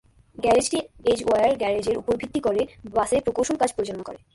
গ্যারেজটি 0.37 0.79
এজওয়্যার 1.05 1.51
গ্যারেজের 1.57 1.97
উপর 1.97 2.13
ভিত্তি 2.17 2.39
করে 2.39 2.61
বাসে 2.93 3.17
প্রকৌশল 3.19 3.55
কাজ 3.55 3.69
পরিচালনা 3.73 4.03
করে। 4.03 4.19